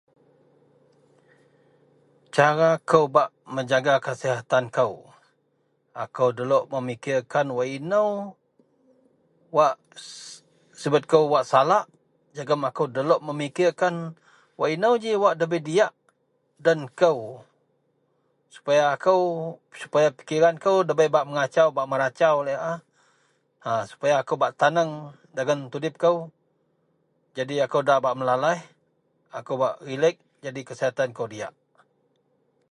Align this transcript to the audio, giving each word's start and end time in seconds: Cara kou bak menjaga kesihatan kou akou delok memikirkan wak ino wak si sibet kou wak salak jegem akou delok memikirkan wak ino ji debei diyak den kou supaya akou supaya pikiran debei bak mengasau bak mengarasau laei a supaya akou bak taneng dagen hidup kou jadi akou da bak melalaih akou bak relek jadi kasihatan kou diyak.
Cara 2.37 2.69
kou 2.89 3.05
bak 3.15 3.29
menjaga 3.55 3.93
kesihatan 4.05 4.65
kou 4.77 4.93
akou 6.03 6.29
delok 6.37 6.63
memikirkan 6.73 7.47
wak 7.57 7.67
ino 7.77 8.03
wak 9.57 9.75
si 10.03 10.11
sibet 10.81 11.03
kou 11.11 11.23
wak 11.33 11.45
salak 11.51 11.85
jegem 12.35 12.61
akou 12.69 12.87
delok 12.95 13.21
memikirkan 13.27 13.95
wak 14.59 14.71
ino 14.75 14.89
ji 15.03 15.11
debei 15.39 15.63
diyak 15.67 15.93
den 16.65 16.79
kou 16.99 17.19
supaya 18.55 18.83
akou 18.95 19.21
supaya 19.81 20.07
pikiran 20.17 20.55
debei 20.87 21.09
bak 21.15 21.27
mengasau 21.27 21.67
bak 21.77 21.85
mengarasau 21.89 22.35
laei 22.45 22.59
a 23.69 23.71
supaya 23.91 24.15
akou 24.21 24.35
bak 24.43 24.53
taneng 24.61 24.91
dagen 25.35 25.59
hidup 25.71 25.95
kou 26.03 26.17
jadi 27.37 27.55
akou 27.65 27.81
da 27.87 27.95
bak 28.05 28.13
melalaih 28.19 28.61
akou 29.37 29.55
bak 29.61 29.73
relek 29.87 30.15
jadi 30.43 30.61
kasihatan 30.67 31.11
kou 31.19 31.27
diyak. 31.35 31.53